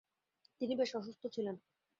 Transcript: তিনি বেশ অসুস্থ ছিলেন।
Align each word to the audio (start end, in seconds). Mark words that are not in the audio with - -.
তিনি 0.61 0.73
বেশ 0.75 0.91
অসুস্থ 0.95 1.23
ছিলেন। 1.35 1.55